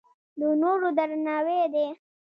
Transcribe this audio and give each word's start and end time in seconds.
د 0.39 0.41
نورو 0.61 0.89
درناوی 0.97 1.61
ده. 1.73 1.85